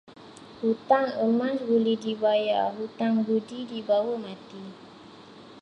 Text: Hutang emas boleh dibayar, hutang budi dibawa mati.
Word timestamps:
Hutang 0.61 1.07
emas 1.27 1.57
boleh 1.69 1.93
dibayar, 2.05 2.67
hutang 2.77 3.13
budi 3.25 3.59
dibawa 3.71 4.13
mati. 4.25 4.63